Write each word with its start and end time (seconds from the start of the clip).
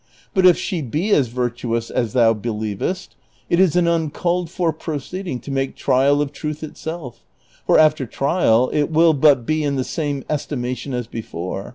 but 0.33 0.47
if 0.47 0.57
she 0.57 0.81
be 0.81 1.11
as 1.11 1.27
278 1.29 1.29
DON 1.29 1.43
QUIXOTE. 1.43 1.43
virtuous 1.43 1.89
as 2.07 2.13
thou 2.13 2.33
believest, 2.33 3.15
it 3.51 3.59
is 3.59 3.75
an 3.75 3.87
uncalled 3.87 4.49
for 4.49 4.73
proceeding 4.73 5.39
to 5.39 5.51
make 5.51 5.75
trial 5.75 6.23
of 6.23 6.31
truth 6.31 6.63
itself, 6.63 7.23
for, 7.67 7.77
after 7.77 8.07
trial, 8.07 8.71
it 8.73 8.89
will 8.89 9.13
but 9.13 9.45
be 9.45 9.63
in 9.63 9.75
the 9.75 9.83
same 9.83 10.23
estimation 10.27 10.95
as 10.95 11.05
before. 11.05 11.69